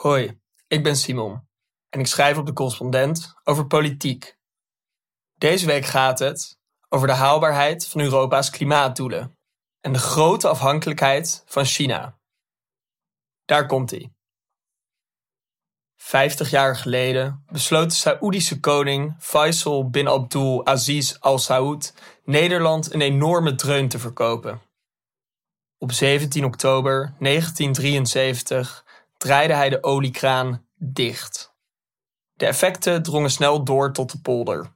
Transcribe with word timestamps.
Hoi, 0.00 0.40
ik 0.66 0.82
ben 0.82 0.96
Simon 0.96 1.48
en 1.88 2.00
ik 2.00 2.06
schrijf 2.06 2.36
op 2.36 2.46
de 2.46 2.52
correspondent 2.52 3.34
over 3.44 3.66
politiek. 3.66 4.38
Deze 5.34 5.66
week 5.66 5.84
gaat 5.84 6.18
het 6.18 6.58
over 6.88 7.06
de 7.06 7.12
haalbaarheid 7.12 7.88
van 7.88 8.00
Europa's 8.00 8.50
klimaatdoelen 8.50 9.38
en 9.80 9.92
de 9.92 9.98
grote 9.98 10.48
afhankelijkheid 10.48 11.42
van 11.46 11.64
China. 11.64 12.18
Daar 13.44 13.66
komt 13.66 13.90
hij. 13.90 14.12
Vijftig 15.96 16.50
jaar 16.50 16.76
geleden 16.76 17.44
besloot 17.46 17.90
de 17.90 17.96
Saoedische 17.96 18.60
koning 18.60 19.16
Faisal 19.18 19.90
bin 19.90 20.08
Abdul 20.08 20.66
Aziz 20.66 21.16
Al 21.18 21.38
Saud 21.38 21.94
Nederland 22.24 22.92
een 22.94 23.00
enorme 23.00 23.54
dreun 23.54 23.88
te 23.88 23.98
verkopen. 23.98 24.60
Op 25.78 25.92
17 25.92 26.44
oktober 26.44 27.14
1973 27.18 28.88
draaide 29.20 29.54
hij 29.54 29.68
de 29.68 29.82
oliekraan 29.82 30.66
dicht. 30.76 31.54
De 32.32 32.46
effecten 32.46 33.02
drongen 33.02 33.30
snel 33.30 33.64
door 33.64 33.92
tot 33.92 34.12
de 34.12 34.20
polder. 34.20 34.72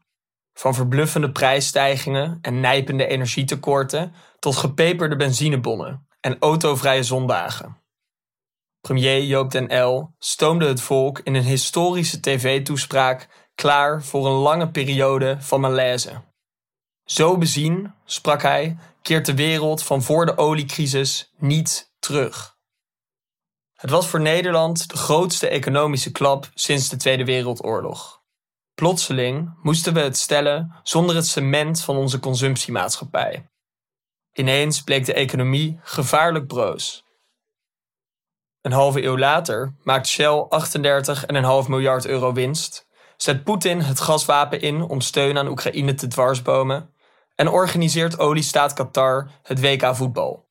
Van 0.52 0.74
verbluffende 0.74 1.32
prijsstijgingen 1.32 2.38
en 2.42 2.60
nijpende 2.60 3.06
energietekorten 3.06 4.14
tot 4.38 4.56
gepeperde 4.56 5.16
benzinebonnen 5.16 6.06
en 6.20 6.36
autovrije 6.38 7.02
zondagen. 7.02 7.82
Premier 8.80 9.22
Joop 9.22 9.50
den 9.50 9.84
L 9.84 10.14
stoomde 10.18 10.66
het 10.66 10.80
volk 10.80 11.18
in 11.18 11.34
een 11.34 11.42
historische 11.42 12.20
tv-toespraak 12.20 13.28
klaar 13.54 14.02
voor 14.02 14.26
een 14.26 14.40
lange 14.40 14.70
periode 14.70 15.36
van 15.40 15.60
malaise. 15.60 16.22
Zo 17.04 17.38
bezien, 17.38 17.94
sprak 18.04 18.42
hij, 18.42 18.76
keert 19.02 19.26
de 19.26 19.34
wereld 19.34 19.82
van 19.82 20.02
voor 20.02 20.26
de 20.26 20.36
oliecrisis 20.36 21.32
niet 21.38 21.92
terug. 21.98 22.53
Het 23.84 23.92
was 23.92 24.08
voor 24.08 24.20
Nederland 24.20 24.88
de 24.88 24.96
grootste 24.96 25.48
economische 25.48 26.12
klap 26.12 26.50
sinds 26.54 26.88
de 26.88 26.96
Tweede 26.96 27.24
Wereldoorlog. 27.24 28.22
Plotseling 28.74 29.54
moesten 29.62 29.94
we 29.94 30.00
het 30.00 30.16
stellen 30.16 30.80
zonder 30.82 31.16
het 31.16 31.26
cement 31.26 31.80
van 31.80 31.96
onze 31.96 32.18
consumptiemaatschappij. 32.18 33.50
Ineens 34.32 34.82
bleek 34.82 35.04
de 35.04 35.14
economie 35.14 35.78
gevaarlijk 35.82 36.46
broos. 36.46 37.04
Een 38.60 38.72
halve 38.72 39.02
eeuw 39.02 39.18
later 39.18 39.74
maakt 39.82 40.08
Shell 40.08 40.46
38,5 41.64 41.68
miljard 41.68 42.06
euro 42.06 42.32
winst, 42.32 42.86
zet 43.16 43.44
Poetin 43.44 43.80
het 43.80 44.00
gaswapen 44.00 44.60
in 44.60 44.82
om 44.82 45.00
steun 45.00 45.38
aan 45.38 45.48
Oekraïne 45.48 45.94
te 45.94 46.06
dwarsbomen 46.06 46.94
en 47.34 47.48
organiseert 47.48 48.18
oliestaat 48.18 48.72
Qatar 48.72 49.30
het 49.42 49.60
WK 49.60 49.96
voetbal. 49.96 50.48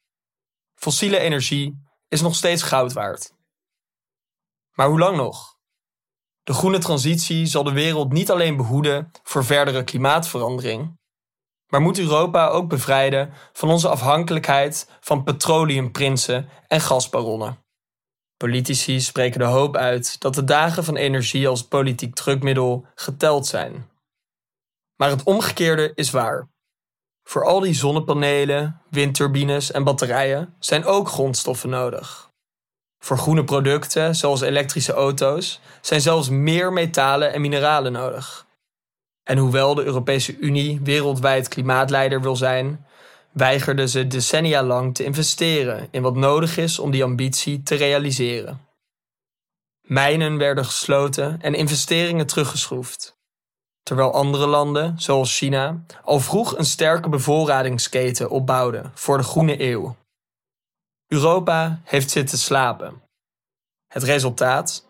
Fossiele 0.76 1.20
energie 1.20 1.83
is 2.14 2.22
nog 2.22 2.36
steeds 2.36 2.64
goud 2.64 2.94
waard. 2.94 3.33
Maar 4.73 4.88
hoe 4.88 5.00
lang 5.00 5.17
nog? 5.17 5.58
De 6.44 6.53
groene 6.53 6.78
transitie 6.78 7.45
zal 7.45 7.64
de 7.64 7.72
wereld 7.72 8.11
niet 8.11 8.31
alleen 8.31 8.58
behoeden 8.58 9.11
voor 9.23 9.45
verdere 9.45 9.83
klimaatverandering, 9.83 11.00
maar 11.67 11.81
moet 11.81 12.00
Europa 12.00 12.47
ook 12.47 12.70
bevrijden 12.70 13.33
van 13.53 13.70
onze 13.70 13.89
afhankelijkheid 13.89 14.89
van 15.00 15.23
petroleumprinsen 15.23 16.50
en 16.67 16.81
gasbaronnen. 16.81 17.58
Politici 18.38 19.02
spreken 19.02 19.39
de 19.39 19.45
hoop 19.45 19.75
uit 19.75 20.20
dat 20.20 20.33
de 20.36 20.44
dagen 20.44 20.83
van 20.83 20.95
energie 20.95 21.48
als 21.48 21.67
politiek 21.67 22.16
drukmiddel 22.16 22.86
geteld 22.95 23.45
zijn. 23.45 23.89
Maar 24.95 25.09
het 25.09 25.23
omgekeerde 25.23 25.92
is 25.95 26.11
waar. 26.11 26.53
Voor 27.24 27.46
al 27.46 27.60
die 27.60 27.74
zonnepanelen, 27.74 28.82
windturbines 28.90 29.72
en 29.72 29.84
batterijen 29.84 30.54
zijn 30.60 30.86
ook 30.86 31.08
grondstoffen 31.08 31.70
nodig. 31.70 32.32
Voor 33.00 33.18
groene 33.18 33.44
producten, 33.44 34.16
zoals 34.16 34.42
elektrische 34.42 34.94
auto's, 34.94 35.60
zijn 35.82 36.02
zelfs 36.02 36.30
meer 36.30 36.74
metalen 36.74 37.34
en 37.34 37.42
mineralen 37.42 37.92
nodig. 37.92 38.46
En 39.24 39.38
hoewel 39.38 39.76
de 39.76 39.84
Europese 39.84 40.38
Unie 40.38 40.80
wereldwijd 40.84 41.48
klimaatleider 41.48 42.22
wil 42.22 42.36
zijn, 42.36 42.86
weigerden 43.32 43.89
ze 43.89 44.08
decennia 44.08 44.64
lang 44.64 44.95
te 44.95 45.04
investeren 45.04 45.88
in 45.92 46.02
wat 46.02 46.16
nodig 46.16 46.58
is 46.58 46.80
om 46.80 46.92
die 46.92 47.04
ambitie 47.04 47.64
te 47.64 47.76
realiseren. 47.76 48.62
Mijnen 49.82 50.38
werden 50.38 50.66
gesloten 50.66 51.42
en 51.42 51.54
investeringen 51.54 52.28
teruggeschroefd 52.28 53.13
terwijl 53.83 54.14
andere 54.14 54.48
landen, 54.48 54.95
zoals 54.98 55.38
China, 55.38 55.83
al 56.04 56.20
vroeg 56.20 56.58
een 56.58 56.66
sterke 56.66 57.10
bevoorradingsketen 57.10 58.30
opbouwden 58.30 58.92
voor 58.94 59.17
de 59.17 59.23
groene 59.23 59.61
eeuw. 59.61 59.95
Europa 61.08 61.80
heeft 61.83 62.11
zitten 62.11 62.38
slapen. 62.38 63.02
Het 63.88 64.04
resultaat? 64.04 64.86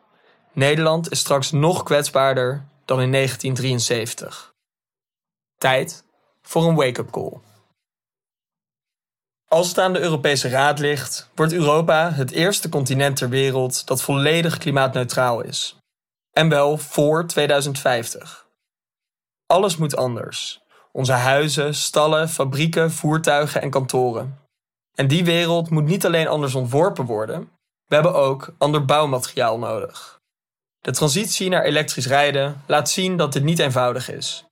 Nederland 0.52 1.12
is 1.12 1.20
straks 1.20 1.52
nog 1.52 1.84
kwetsbaarder 1.84 2.66
dan 2.86 3.02
in 3.02 3.12
1973. 3.12 4.54
Tijd 5.58 6.04
voor 6.42 6.64
een 6.64 6.76
wake-up 6.76 7.12
call. 7.12 7.40
Als 9.48 9.68
het 9.68 9.78
aan 9.78 9.94
de 9.94 10.00
Europese 10.00 10.50
Raad 10.50 10.80
ligt, 10.80 11.30
wordt 11.36 11.54
Europa 11.54 12.12
het 12.12 12.32
eerste 12.32 12.70
continent 12.70 13.16
ter 13.18 13.30
wereld 13.30 13.88
dat 13.88 14.02
volledig 14.02 14.58
klimaatneutraal 14.58 15.42
is. 15.42 15.78
En 16.32 16.50
wel 16.50 16.78
voor 16.78 17.28
2050. 17.28 18.43
Alles 19.54 19.78
moet 19.78 19.96
anders. 19.96 20.62
Onze 20.92 21.12
huizen, 21.12 21.76
stallen, 21.76 22.30
fabrieken, 22.30 22.92
voertuigen 22.92 23.62
en 23.62 23.70
kantoren. 23.70 24.40
En 24.96 25.08
die 25.08 25.26
wereld 25.26 25.70
moet 25.70 25.86
niet 25.86 26.06
alleen 26.06 26.28
anders 26.28 26.56
ontworpen 26.56 27.06
worden, 27.06 27.50
we 27.86 27.96
hebben 27.96 28.14
ook 28.14 28.54
ander 28.58 28.86
bouwmateriaal 28.86 29.60
nodig. 29.60 30.20
De 30.82 30.92
transitie 30.92 31.50
naar 31.50 31.64
elektrisch 31.64 32.08
rijden 32.08 32.62
laat 32.68 32.90
zien 32.90 33.18
dat 33.18 33.34
dit 33.34 33.44
niet 33.44 33.60
eenvoudig 33.60 34.10
is. 34.10 34.46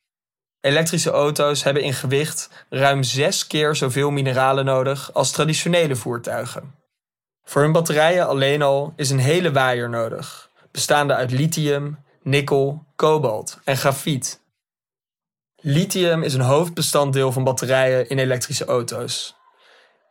Elektrische 0.59 1.11
auto's 1.11 1.63
hebben 1.63 1.83
in 1.83 1.93
gewicht 1.93 2.49
ruim 2.69 3.03
zes 3.03 3.47
keer 3.47 3.75
zoveel 3.75 4.11
mineralen 4.11 4.65
nodig 4.65 5.13
als 5.13 5.31
traditionele 5.31 5.95
voertuigen. 5.95 6.75
Voor 7.43 7.61
hun 7.61 7.71
batterijen 7.71 8.27
alleen 8.27 8.61
al 8.61 8.93
is 8.95 9.09
een 9.09 9.19
hele 9.19 9.51
waaier 9.51 9.89
nodig, 9.89 10.49
bestaande 10.71 11.13
uit 11.15 11.31
lithium, 11.31 11.97
nikkel, 12.21 12.83
kobalt 12.95 13.59
en 13.63 13.77
grafiet. 13.77 14.39
Lithium 15.63 16.23
is 16.23 16.33
een 16.33 16.41
hoofdbestanddeel 16.41 17.31
van 17.31 17.43
batterijen 17.43 18.09
in 18.09 18.19
elektrische 18.19 18.65
auto's. 18.65 19.35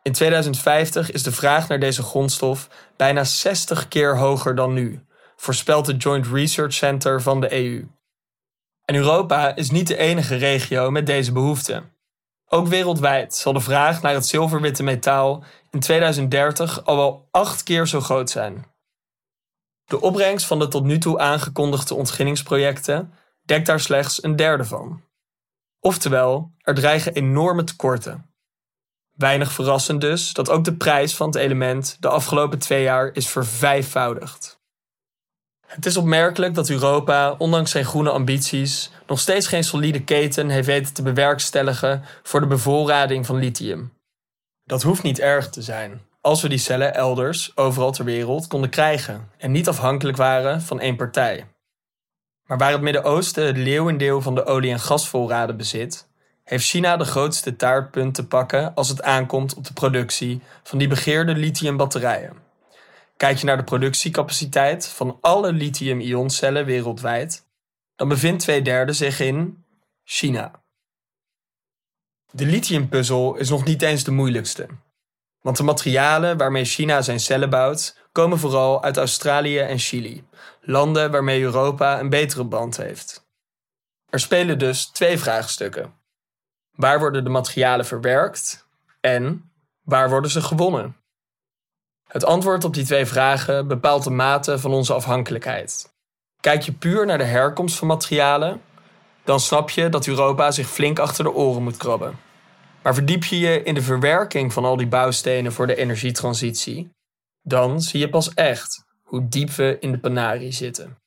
In 0.01 0.11
2050 0.11 1.11
is 1.11 1.23
de 1.23 1.31
vraag 1.31 1.67
naar 1.67 1.79
deze 1.79 2.03
grondstof 2.03 2.69
bijna 2.97 3.23
60 3.23 3.87
keer 3.87 4.17
hoger 4.17 4.55
dan 4.55 4.73
nu, 4.73 5.05
voorspelt 5.35 5.87
het 5.87 6.03
Joint 6.03 6.27
Research 6.27 6.73
Center 6.73 7.21
van 7.21 7.41
de 7.41 7.53
EU. 7.53 7.87
En 8.85 8.95
Europa 8.95 9.55
is 9.55 9.71
niet 9.71 9.87
de 9.87 9.97
enige 9.97 10.35
regio 10.35 10.91
met 10.91 11.05
deze 11.05 11.31
behoefte. 11.31 11.83
Ook 12.47 12.67
wereldwijd 12.67 13.35
zal 13.35 13.53
de 13.53 13.59
vraag 13.59 14.01
naar 14.01 14.13
het 14.13 14.25
zilverwitte 14.25 14.83
metaal 14.83 15.43
in 15.71 15.79
2030 15.79 16.85
al 16.85 16.95
wel 16.95 17.27
acht 17.31 17.63
keer 17.63 17.87
zo 17.87 18.01
groot 18.01 18.29
zijn. 18.29 18.65
De 19.85 20.01
opbrengst 20.01 20.45
van 20.45 20.59
de 20.59 20.67
tot 20.67 20.83
nu 20.83 20.97
toe 20.97 21.19
aangekondigde 21.19 21.95
ontginningsprojecten 21.95 23.13
dekt 23.45 23.65
daar 23.65 23.79
slechts 23.79 24.23
een 24.23 24.35
derde 24.35 24.65
van. 24.65 25.01
Oftewel, 25.83 26.51
er 26.57 26.73
dreigen 26.73 27.13
enorme 27.13 27.63
tekorten. 27.63 28.29
Weinig 29.11 29.51
verrassend 29.51 30.01
dus 30.01 30.33
dat 30.33 30.49
ook 30.49 30.63
de 30.63 30.75
prijs 30.75 31.15
van 31.15 31.27
het 31.27 31.35
element 31.35 31.97
de 31.99 32.07
afgelopen 32.07 32.59
twee 32.59 32.83
jaar 32.83 33.09
is 33.13 33.27
vervijfvoudigd. 33.27 34.59
Het 35.67 35.85
is 35.85 35.97
opmerkelijk 35.97 36.53
dat 36.53 36.69
Europa, 36.69 37.35
ondanks 37.37 37.71
zijn 37.71 37.85
groene 37.85 38.09
ambities, 38.09 38.91
nog 39.07 39.19
steeds 39.19 39.47
geen 39.47 39.63
solide 39.63 40.03
keten 40.03 40.49
heeft 40.49 40.67
weten 40.67 40.93
te 40.93 41.01
bewerkstelligen 41.01 42.03
voor 42.23 42.39
de 42.39 42.47
bevoorrading 42.47 43.25
van 43.25 43.35
lithium. 43.35 43.93
Dat 44.63 44.81
hoeft 44.81 45.03
niet 45.03 45.19
erg 45.19 45.49
te 45.49 45.61
zijn, 45.61 46.01
als 46.21 46.41
we 46.41 46.49
die 46.49 46.57
cellen 46.57 46.93
elders, 46.93 47.57
overal 47.57 47.91
ter 47.91 48.05
wereld, 48.05 48.47
konden 48.47 48.69
krijgen 48.69 49.29
en 49.37 49.51
niet 49.51 49.67
afhankelijk 49.67 50.17
waren 50.17 50.61
van 50.61 50.79
één 50.79 50.95
partij. 50.95 51.50
Maar 52.51 52.59
waar 52.59 52.71
het 52.71 52.81
Midden-Oosten 52.81 53.45
het 53.45 53.57
leeuwendeel 53.57 54.21
van 54.21 54.35
de 54.35 54.45
olie- 54.45 54.71
en 54.71 54.79
gasvoorraden 54.79 55.57
bezit, 55.57 56.07
heeft 56.43 56.65
China 56.65 56.97
de 56.97 57.05
grootste 57.05 57.55
taartpunt 57.55 58.15
te 58.15 58.27
pakken 58.27 58.75
als 58.75 58.89
het 58.89 59.01
aankomt 59.01 59.53
op 59.53 59.67
de 59.67 59.73
productie 59.73 60.41
van 60.63 60.77
die 60.77 60.87
begeerde 60.87 61.35
lithiumbatterijen. 61.35 62.33
Kijk 63.17 63.37
je 63.37 63.45
naar 63.45 63.57
de 63.57 63.63
productiecapaciteit 63.63 64.87
van 64.87 65.17
alle 65.21 65.53
lithium-ioncellen 65.53 66.65
wereldwijd, 66.65 67.45
dan 67.95 68.07
bevindt 68.07 68.43
twee 68.43 68.61
derde 68.61 68.93
zich 68.93 69.19
in 69.19 69.65
China. 70.03 70.51
De 72.31 72.45
lithiumpuzzel 72.45 73.35
is 73.35 73.49
nog 73.49 73.65
niet 73.65 73.81
eens 73.81 74.03
de 74.03 74.11
moeilijkste. 74.11 74.67
Want 75.41 75.57
de 75.57 75.63
materialen 75.63 76.37
waarmee 76.37 76.65
China 76.65 77.01
zijn 77.01 77.19
cellen 77.19 77.49
bouwt, 77.49 78.00
komen 78.11 78.39
vooral 78.39 78.83
uit 78.83 78.97
Australië 78.97 79.59
en 79.59 79.79
Chili, 79.79 80.23
landen 80.61 81.11
waarmee 81.11 81.41
Europa 81.41 81.99
een 81.99 82.09
betere 82.09 82.43
band 82.43 82.77
heeft. 82.77 83.25
Er 84.09 84.19
spelen 84.19 84.59
dus 84.59 84.85
twee 84.85 85.17
vraagstukken. 85.17 85.93
Waar 86.75 86.99
worden 86.99 87.23
de 87.23 87.29
materialen 87.29 87.85
verwerkt 87.85 88.67
en 88.99 89.51
waar 89.83 90.09
worden 90.09 90.31
ze 90.31 90.41
gewonnen? 90.41 90.95
Het 92.07 92.25
antwoord 92.25 92.63
op 92.63 92.73
die 92.73 92.85
twee 92.85 93.05
vragen 93.05 93.67
bepaalt 93.67 94.03
de 94.03 94.09
mate 94.09 94.59
van 94.59 94.73
onze 94.73 94.93
afhankelijkheid. 94.93 95.93
Kijk 96.39 96.61
je 96.61 96.71
puur 96.71 97.05
naar 97.05 97.17
de 97.17 97.23
herkomst 97.23 97.77
van 97.77 97.87
materialen, 97.87 98.61
dan 99.23 99.39
snap 99.39 99.69
je 99.69 99.89
dat 99.89 100.07
Europa 100.07 100.51
zich 100.51 100.67
flink 100.67 100.99
achter 100.99 101.23
de 101.23 101.33
oren 101.33 101.63
moet 101.63 101.77
krabben. 101.77 102.19
Maar 102.81 102.93
verdiep 102.93 103.23
je 103.23 103.39
je 103.39 103.63
in 103.63 103.73
de 103.73 103.81
verwerking 103.81 104.53
van 104.53 104.65
al 104.65 104.77
die 104.77 104.87
bouwstenen 104.87 105.53
voor 105.53 105.67
de 105.67 105.75
energietransitie, 105.75 106.91
dan 107.41 107.81
zie 107.81 107.99
je 107.99 108.09
pas 108.09 108.33
echt 108.33 108.85
hoe 109.01 109.27
diep 109.27 109.49
we 109.49 109.77
in 109.79 109.91
de 109.91 109.99
panarie 109.99 110.51
zitten. 110.51 110.97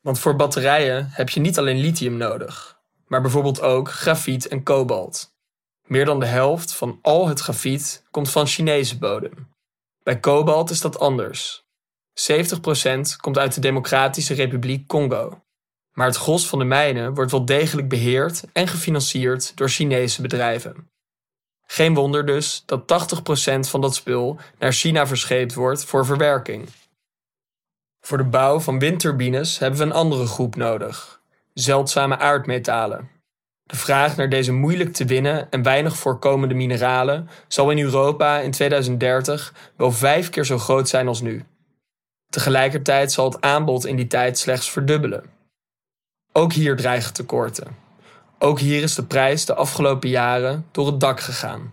Want 0.00 0.18
voor 0.18 0.36
batterijen 0.36 1.08
heb 1.10 1.28
je 1.28 1.40
niet 1.40 1.58
alleen 1.58 1.80
lithium 1.80 2.16
nodig, 2.16 2.80
maar 3.06 3.20
bijvoorbeeld 3.20 3.60
ook 3.60 3.90
grafiet 3.90 4.48
en 4.48 4.62
kobalt. 4.62 5.34
Meer 5.86 6.04
dan 6.04 6.20
de 6.20 6.26
helft 6.26 6.74
van 6.74 6.98
al 7.02 7.28
het 7.28 7.40
grafiet 7.40 8.04
komt 8.10 8.30
van 8.30 8.46
Chinese 8.46 8.98
bodem. 8.98 9.48
Bij 10.02 10.20
kobalt 10.20 10.70
is 10.70 10.80
dat 10.80 10.98
anders. 10.98 11.64
70% 12.20 13.16
komt 13.20 13.38
uit 13.38 13.54
de 13.54 13.60
Democratische 13.60 14.34
Republiek 14.34 14.86
Congo. 14.86 15.42
Maar 15.92 16.06
het 16.06 16.16
gros 16.16 16.48
van 16.48 16.58
de 16.58 16.64
mijnen 16.64 17.14
wordt 17.14 17.30
wel 17.30 17.44
degelijk 17.44 17.88
beheerd 17.88 18.44
en 18.52 18.68
gefinancierd 18.68 19.56
door 19.56 19.68
Chinese 19.68 20.22
bedrijven. 20.22 20.90
Geen 21.72 21.94
wonder 21.94 22.26
dus 22.26 22.62
dat 22.66 22.80
80% 22.80 23.58
van 23.60 23.80
dat 23.80 23.94
spul 23.94 24.38
naar 24.58 24.72
China 24.72 25.06
verscheept 25.06 25.54
wordt 25.54 25.84
voor 25.84 26.06
verwerking. 26.06 26.68
Voor 28.00 28.18
de 28.18 28.24
bouw 28.24 28.60
van 28.60 28.78
windturbines 28.78 29.58
hebben 29.58 29.78
we 29.78 29.84
een 29.84 29.92
andere 29.92 30.26
groep 30.26 30.56
nodig: 30.56 31.20
zeldzame 31.54 32.18
aardmetalen. 32.18 33.10
De 33.62 33.76
vraag 33.76 34.16
naar 34.16 34.28
deze 34.28 34.52
moeilijk 34.52 34.92
te 34.92 35.04
winnen 35.04 35.50
en 35.50 35.62
weinig 35.62 35.96
voorkomende 35.96 36.54
mineralen 36.54 37.28
zal 37.48 37.70
in 37.70 37.78
Europa 37.78 38.38
in 38.38 38.50
2030 38.50 39.54
wel 39.76 39.92
vijf 39.92 40.30
keer 40.30 40.44
zo 40.44 40.58
groot 40.58 40.88
zijn 40.88 41.08
als 41.08 41.20
nu. 41.20 41.44
Tegelijkertijd 42.28 43.12
zal 43.12 43.24
het 43.24 43.40
aanbod 43.40 43.86
in 43.86 43.96
die 43.96 44.06
tijd 44.06 44.38
slechts 44.38 44.70
verdubbelen. 44.70 45.24
Ook 46.32 46.52
hier 46.52 46.76
dreigen 46.76 47.12
tekorten. 47.12 47.89
Ook 48.42 48.58
hier 48.58 48.82
is 48.82 48.94
de 48.94 49.02
prijs 49.02 49.44
de 49.44 49.54
afgelopen 49.54 50.08
jaren 50.08 50.66
door 50.70 50.86
het 50.86 51.00
dak 51.00 51.20
gegaan. 51.20 51.72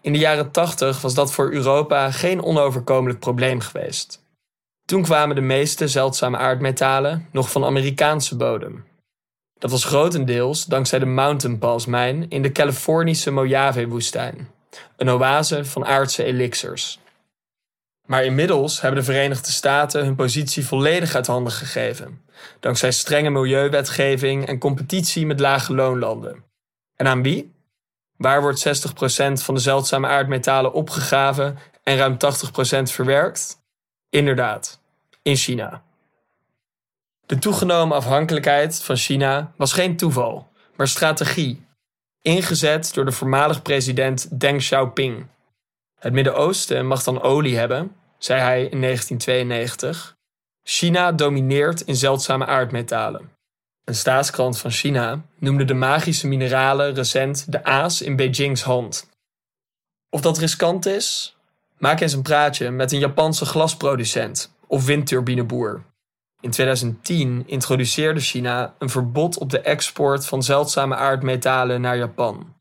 In 0.00 0.12
de 0.12 0.18
jaren 0.18 0.50
80 0.50 1.00
was 1.00 1.14
dat 1.14 1.32
voor 1.32 1.52
Europa 1.52 2.10
geen 2.10 2.42
onoverkomelijk 2.42 3.18
probleem 3.18 3.60
geweest. 3.60 4.22
Toen 4.84 5.02
kwamen 5.02 5.34
de 5.34 5.42
meeste 5.42 5.88
zeldzame 5.88 6.36
aardmetalen 6.36 7.28
nog 7.32 7.50
van 7.50 7.64
Amerikaanse 7.64 8.36
bodem. 8.36 8.84
Dat 9.58 9.70
was 9.70 9.84
grotendeels 9.84 10.64
dankzij 10.64 10.98
de 10.98 11.06
Mountain 11.06 11.58
Pass 11.58 11.86
mijn 11.86 12.30
in 12.30 12.42
de 12.42 12.52
Californische 12.52 13.30
Mojave-woestijn, 13.30 14.50
een 14.96 15.10
oase 15.10 15.64
van 15.64 15.84
aardse 15.84 16.24
elixirs. 16.24 16.98
Maar 18.06 18.24
inmiddels 18.24 18.80
hebben 18.80 19.00
de 19.00 19.06
Verenigde 19.12 19.52
Staten 19.52 20.04
hun 20.04 20.14
positie 20.14 20.66
volledig 20.66 21.14
uit 21.14 21.26
handen 21.26 21.52
gegeven, 21.52 22.24
dankzij 22.60 22.90
strenge 22.90 23.30
milieuwetgeving 23.30 24.46
en 24.46 24.58
competitie 24.58 25.26
met 25.26 25.40
lage 25.40 25.74
loonlanden. 25.74 26.44
En 26.96 27.06
aan 27.06 27.22
wie? 27.22 27.54
Waar 28.16 28.40
wordt 28.40 28.66
60% 28.66 29.32
van 29.32 29.54
de 29.54 29.60
zeldzame 29.60 30.06
aardmetalen 30.06 30.72
opgegraven 30.72 31.58
en 31.82 31.96
ruim 31.96 32.16
80% 32.16 32.82
verwerkt? 32.82 33.62
Inderdaad, 34.10 34.80
in 35.22 35.36
China. 35.36 35.82
De 37.26 37.38
toegenomen 37.38 37.96
afhankelijkheid 37.96 38.82
van 38.82 38.96
China 38.96 39.52
was 39.56 39.72
geen 39.72 39.96
toeval, 39.96 40.48
maar 40.76 40.88
strategie, 40.88 41.66
ingezet 42.22 42.94
door 42.94 43.04
de 43.04 43.12
voormalig 43.12 43.62
president 43.62 44.40
Deng 44.40 44.58
Xiaoping. 44.58 45.26
Het 46.04 46.12
Midden-Oosten 46.12 46.86
mag 46.86 47.02
dan 47.02 47.22
olie 47.22 47.56
hebben, 47.56 47.96
zei 48.18 48.40
hij 48.40 48.64
in 48.66 48.80
1992. 48.80 50.16
China 50.62 51.12
domineert 51.12 51.80
in 51.80 51.96
zeldzame 51.96 52.46
aardmetalen. 52.46 53.30
Een 53.84 53.94
staatskrant 53.94 54.58
van 54.58 54.70
China 54.70 55.22
noemde 55.38 55.64
de 55.64 55.74
magische 55.74 56.26
mineralen 56.26 56.94
recent 56.94 57.52
de 57.52 57.64
aas 57.64 58.02
in 58.02 58.16
Beijings 58.16 58.62
hand. 58.62 59.08
Of 60.10 60.20
dat 60.20 60.38
riskant 60.38 60.86
is? 60.86 61.36
Maak 61.78 62.00
eens 62.00 62.12
een 62.12 62.22
praatje 62.22 62.70
met 62.70 62.92
een 62.92 62.98
Japanse 62.98 63.44
glasproducent 63.44 64.54
of 64.66 64.84
windturbineboer. 64.84 65.82
In 66.40 66.50
2010 66.50 67.42
introduceerde 67.46 68.20
China 68.20 68.74
een 68.78 68.90
verbod 68.90 69.38
op 69.38 69.50
de 69.50 69.60
export 69.60 70.26
van 70.26 70.42
zeldzame 70.42 70.94
aardmetalen 70.94 71.80
naar 71.80 71.96
Japan. 71.96 72.54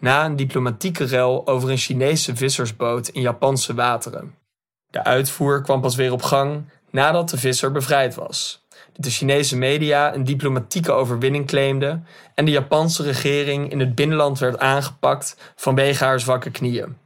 Na 0.00 0.24
een 0.24 0.36
diplomatieke 0.36 1.04
rel 1.04 1.46
over 1.46 1.70
een 1.70 1.76
Chinese 1.76 2.36
vissersboot 2.36 3.08
in 3.08 3.20
Japanse 3.20 3.74
wateren. 3.74 4.34
De 4.90 5.04
uitvoer 5.04 5.62
kwam 5.62 5.80
pas 5.80 5.94
weer 5.94 6.12
op 6.12 6.22
gang 6.22 6.64
nadat 6.90 7.30
de 7.30 7.38
visser 7.38 7.72
bevrijd 7.72 8.14
was. 8.14 8.64
De 8.96 9.10
Chinese 9.10 9.56
media 9.56 10.14
een 10.14 10.24
diplomatieke 10.24 10.92
overwinning 10.92 11.46
claimde 11.46 12.00
en 12.34 12.44
de 12.44 12.50
Japanse 12.50 13.02
regering 13.02 13.70
in 13.70 13.80
het 13.80 13.94
binnenland 13.94 14.38
werd 14.38 14.58
aangepakt 14.58 15.36
vanwege 15.56 16.04
haar 16.04 16.20
zwakke 16.20 16.50
knieën. 16.50 16.96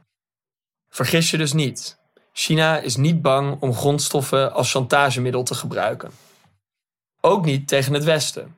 Vergis 0.89 1.31
je 1.31 1.37
dus 1.37 1.53
niet. 1.53 1.99
China 2.33 2.77
is 2.77 2.95
niet 2.95 3.21
bang 3.21 3.61
om 3.61 3.73
grondstoffen 3.73 4.53
als 4.53 4.71
chantagemiddel 4.71 5.43
te 5.43 5.55
gebruiken. 5.55 6.11
Ook 7.21 7.45
niet 7.45 7.67
tegen 7.67 7.93
het 7.93 8.03
Westen. 8.03 8.55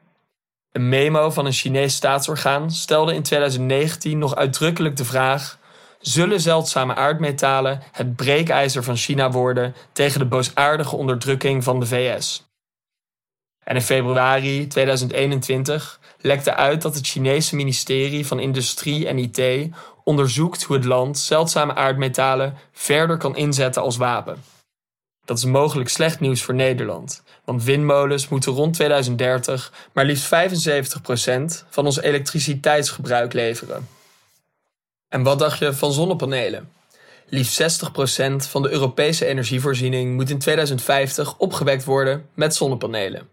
Een 0.74 0.90
memo 0.90 1.30
van 1.30 1.46
een 1.46 1.52
Chinees 1.52 1.96
staatsorgaan 1.96 2.72
stelde 2.72 3.14
in 3.14 3.24
2019 3.24 4.18
nog 4.18 4.36
uitdrukkelijk 4.36 4.98
de 4.98 5.06
vraag: 5.06 5.58
zullen 6.00 6.42
zeldzame 6.42 6.96
aardmetalen 6.96 7.82
het 7.92 8.16
breekijzer 8.16 8.84
van 8.84 8.96
China 8.96 9.32
worden 9.32 9.76
tegen 9.92 10.20
de 10.20 10.26
boosaardige 10.26 10.96
onderdrukking 10.96 11.64
van 11.64 11.80
de 11.80 11.86
VS? 11.86 12.48
En 13.64 13.76
in 13.76 13.82
februari 13.82 14.68
2021 14.68 16.00
lekte 16.18 16.56
uit 16.56 16.82
dat 16.82 16.96
het 16.96 17.08
Chinese 17.08 17.56
ministerie 17.56 18.28
van 18.28 18.40
Industrie 18.40 19.08
en 19.08 19.18
IT 19.18 19.70
onderzoekt 20.04 20.64
hoe 20.64 20.76
het 20.76 20.86
land 20.86 21.18
zeldzame 21.18 21.76
aardmetalen 21.76 22.58
verder 22.72 23.18
kan 23.18 23.36
inzetten 23.36 23.82
als 23.82 23.98
wapen. 23.98 24.53
Dat 25.26 25.38
is 25.38 25.46
mogelijk 25.46 25.90
slecht 25.90 26.20
nieuws 26.20 26.42
voor 26.44 26.54
Nederland, 26.54 27.24
want 27.44 27.64
windmolens 27.64 28.28
moeten 28.28 28.52
rond 28.52 28.74
2030 28.74 29.74
maar 29.94 30.06
liefst 30.06 30.34
75% 31.64 31.68
van 31.70 31.86
ons 31.86 32.02
elektriciteitsgebruik 32.02 33.34
leveren. 33.34 33.88
En 35.10 35.24
wat 35.24 35.40
dacht 35.40 35.60
je 35.60 35.74
van 35.74 35.94
zonnepanelen? 35.94 36.72
Liefst 37.26 37.62
60% 37.62 37.66
van 38.36 38.62
de 38.62 38.70
Europese 38.70 39.26
energievoorziening 39.26 40.16
moet 40.16 40.30
in 40.30 40.40
2050 40.40 41.38
opgewekt 41.38 41.84
worden 41.84 42.30
met 42.34 42.56
zonnepanelen. 42.56 43.30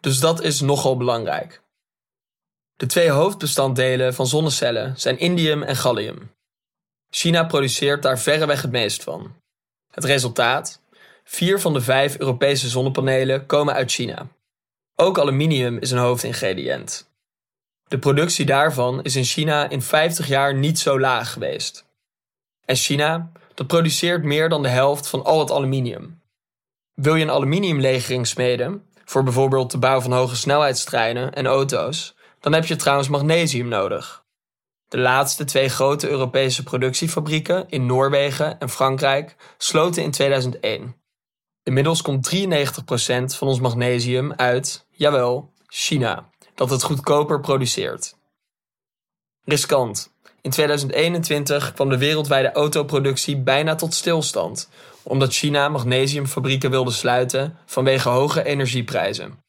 Dus 0.00 0.20
dat 0.20 0.42
is 0.42 0.60
nogal 0.60 0.96
belangrijk. 0.96 1.60
De 2.76 2.86
twee 2.86 3.10
hoofdbestanddelen 3.10 4.14
van 4.14 4.26
zonnecellen 4.26 4.94
zijn 4.96 5.18
indium 5.18 5.62
en 5.62 5.76
gallium. 5.76 6.30
China 7.10 7.44
produceert 7.44 8.02
daar 8.02 8.18
verreweg 8.18 8.62
het 8.62 8.70
meest 8.70 9.02
van. 9.02 9.34
Het 9.90 10.04
resultaat? 10.04 10.79
Vier 11.32 11.60
van 11.60 11.72
de 11.72 11.80
vijf 11.80 12.18
Europese 12.18 12.68
zonnepanelen 12.68 13.46
komen 13.46 13.74
uit 13.74 13.90
China. 13.90 14.28
Ook 14.96 15.18
aluminium 15.18 15.78
is 15.78 15.90
een 15.90 15.98
hoofdingrediënt. 15.98 17.10
De 17.88 17.98
productie 17.98 18.46
daarvan 18.46 19.02
is 19.02 19.16
in 19.16 19.24
China 19.24 19.68
in 19.68 19.82
50 19.82 20.26
jaar 20.26 20.54
niet 20.54 20.78
zo 20.78 21.00
laag 21.00 21.32
geweest. 21.32 21.86
En 22.64 22.76
China, 22.76 23.32
dat 23.54 23.66
produceert 23.66 24.22
meer 24.22 24.48
dan 24.48 24.62
de 24.62 24.68
helft 24.68 25.08
van 25.08 25.24
al 25.24 25.38
het 25.38 25.50
aluminium. 25.50 26.22
Wil 26.94 27.14
je 27.14 27.24
een 27.24 27.30
aluminiumlegering 27.30 28.26
smeden, 28.26 28.84
voor 29.04 29.22
bijvoorbeeld 29.22 29.70
de 29.70 29.78
bouw 29.78 30.00
van 30.00 30.12
hoge 30.12 30.36
snelheidstreinen 30.36 31.34
en 31.34 31.46
auto's, 31.46 32.14
dan 32.40 32.52
heb 32.52 32.64
je 32.64 32.76
trouwens 32.76 33.08
magnesium 33.08 33.68
nodig. 33.68 34.24
De 34.88 34.98
laatste 34.98 35.44
twee 35.44 35.68
grote 35.68 36.08
Europese 36.08 36.62
productiefabrieken 36.62 37.64
in 37.68 37.86
Noorwegen 37.86 38.60
en 38.60 38.68
Frankrijk 38.68 39.36
sloten 39.58 40.02
in 40.02 40.10
2001. 40.10 40.99
Inmiddels 41.62 42.02
komt 42.02 42.30
93% 42.36 43.36
van 43.36 43.48
ons 43.48 43.60
magnesium 43.60 44.32
uit, 44.32 44.86
jawel, 44.90 45.52
China, 45.66 46.28
dat 46.54 46.70
het 46.70 46.82
goedkoper 46.82 47.40
produceert. 47.40 48.16
Riskant. 49.44 50.12
In 50.40 50.50
2021 50.50 51.72
kwam 51.72 51.88
de 51.88 51.98
wereldwijde 51.98 52.52
autoproductie 52.52 53.36
bijna 53.36 53.74
tot 53.74 53.94
stilstand, 53.94 54.68
omdat 55.02 55.32
China 55.32 55.68
magnesiumfabrieken 55.68 56.70
wilde 56.70 56.90
sluiten 56.90 57.58
vanwege 57.66 58.08
hoge 58.08 58.44
energieprijzen. 58.44 59.42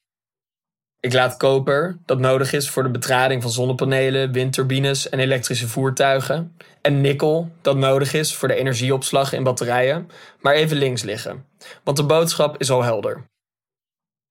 Ik 1.01 1.13
laat 1.13 1.37
koper, 1.37 1.97
dat 2.05 2.19
nodig 2.19 2.53
is 2.53 2.69
voor 2.69 2.83
de 2.83 2.89
betrading 2.89 3.41
van 3.41 3.51
zonnepanelen, 3.51 4.31
windturbines 4.31 5.09
en 5.09 5.19
elektrische 5.19 5.67
voertuigen, 5.67 6.57
en 6.81 7.01
nikkel, 7.01 7.51
dat 7.61 7.77
nodig 7.77 8.13
is 8.13 8.35
voor 8.35 8.47
de 8.47 8.55
energieopslag 8.55 9.33
in 9.33 9.43
batterijen, 9.43 10.09
maar 10.41 10.53
even 10.53 10.77
links 10.77 11.01
liggen, 11.03 11.45
want 11.83 11.97
de 11.97 12.03
boodschap 12.03 12.57
is 12.57 12.71
al 12.71 12.83
helder. 12.83 13.23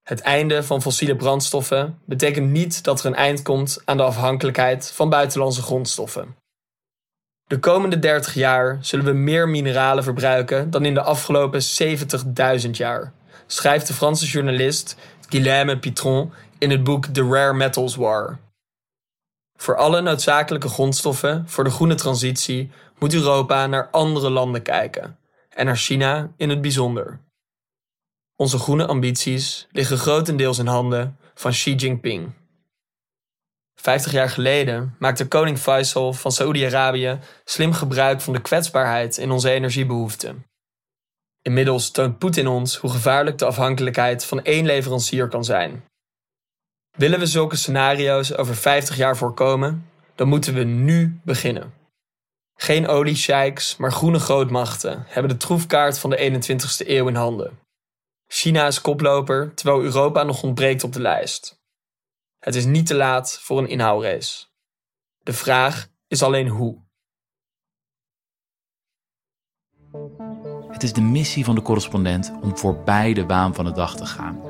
Het 0.02 0.20
einde 0.20 0.62
van 0.62 0.82
fossiele 0.82 1.16
brandstoffen 1.16 1.98
betekent 2.04 2.50
niet 2.50 2.84
dat 2.84 3.00
er 3.00 3.06
een 3.06 3.14
eind 3.14 3.42
komt 3.42 3.82
aan 3.84 3.96
de 3.96 4.02
afhankelijkheid 4.02 4.92
van 4.94 5.08
buitenlandse 5.08 5.62
grondstoffen. 5.62 6.36
De 7.46 7.58
komende 7.58 7.98
30 7.98 8.34
jaar 8.34 8.78
zullen 8.80 9.04
we 9.04 9.12
meer 9.12 9.48
mineralen 9.48 10.04
verbruiken 10.04 10.70
dan 10.70 10.84
in 10.84 10.94
de 10.94 11.02
afgelopen 11.02 11.62
70.000 12.64 12.70
jaar, 12.70 13.12
schrijft 13.46 13.86
de 13.86 13.94
Franse 13.94 14.26
journalist 14.26 14.96
Guillaume 15.28 15.78
Pitron 15.78 16.32
in 16.60 16.70
het 16.70 16.84
boek 16.84 17.06
The 17.06 17.28
Rare 17.28 17.54
Metals 17.54 17.94
War. 17.94 18.38
Voor 19.56 19.76
alle 19.76 20.00
noodzakelijke 20.00 20.68
grondstoffen 20.68 21.48
voor 21.48 21.64
de 21.64 21.70
groene 21.70 21.94
transitie 21.94 22.70
moet 22.98 23.14
Europa 23.14 23.66
naar 23.66 23.90
andere 23.90 24.30
landen 24.30 24.62
kijken, 24.62 25.18
en 25.48 25.66
naar 25.66 25.76
China 25.76 26.32
in 26.36 26.48
het 26.48 26.60
bijzonder. 26.60 27.20
Onze 28.36 28.58
groene 28.58 28.86
ambities 28.86 29.66
liggen 29.70 29.98
grotendeels 29.98 30.58
in 30.58 30.66
handen 30.66 31.18
van 31.34 31.50
Xi 31.50 31.74
Jinping. 31.74 32.32
Vijftig 33.74 34.12
jaar 34.12 34.30
geleden 34.30 34.96
maakte 34.98 35.28
koning 35.28 35.58
Faisal 35.58 36.12
van 36.12 36.32
Saoedi-Arabië 36.32 37.18
slim 37.44 37.72
gebruik 37.72 38.20
van 38.20 38.32
de 38.32 38.40
kwetsbaarheid 38.40 39.18
in 39.18 39.30
onze 39.30 39.50
energiebehoeften. 39.50 40.44
Inmiddels 41.42 41.90
toont 41.90 42.18
Poetin 42.18 42.46
ons 42.46 42.76
hoe 42.76 42.90
gevaarlijk 42.90 43.38
de 43.38 43.44
afhankelijkheid 43.44 44.24
van 44.24 44.42
één 44.42 44.66
leverancier 44.66 45.28
kan 45.28 45.44
zijn. 45.44 45.88
Willen 46.96 47.18
we 47.18 47.26
zulke 47.26 47.56
scenario's 47.56 48.32
over 48.32 48.54
50 48.54 48.96
jaar 48.96 49.16
voorkomen, 49.16 49.90
dan 50.14 50.28
moeten 50.28 50.54
we 50.54 50.64
nu 50.64 51.20
beginnen. 51.24 51.74
Geen 52.54 52.88
oliesheiks, 52.88 53.76
maar 53.76 53.92
groene 53.92 54.18
grootmachten 54.18 55.04
hebben 55.06 55.30
de 55.30 55.36
troefkaart 55.36 55.98
van 55.98 56.10
de 56.10 56.42
21ste 56.42 56.88
eeuw 56.88 57.08
in 57.08 57.14
handen. 57.14 57.58
China 58.26 58.66
is 58.66 58.80
koploper, 58.80 59.54
terwijl 59.54 59.82
Europa 59.82 60.22
nog 60.22 60.42
ontbreekt 60.42 60.84
op 60.84 60.92
de 60.92 61.00
lijst. 61.00 61.60
Het 62.38 62.54
is 62.54 62.64
niet 62.64 62.86
te 62.86 62.94
laat 62.94 63.38
voor 63.40 63.58
een 63.58 63.68
inhoudrace. 63.68 64.46
De 65.18 65.32
vraag 65.32 65.88
is 66.06 66.22
alleen 66.22 66.48
hoe. 66.48 66.82
Het 70.70 70.82
is 70.82 70.92
de 70.92 71.00
missie 71.00 71.44
van 71.44 71.54
de 71.54 71.62
correspondent 71.62 72.32
om 72.42 72.56
voorbij 72.56 73.14
de 73.14 73.26
baan 73.26 73.54
van 73.54 73.64
de 73.64 73.72
dag 73.72 73.96
te 73.96 74.06
gaan. 74.06 74.49